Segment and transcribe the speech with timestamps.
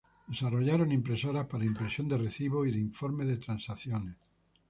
[0.29, 4.15] Desarrollaron impresoras para impresión de recibos y de informes de transacciones.